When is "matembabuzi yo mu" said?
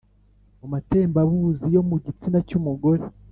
0.73-1.95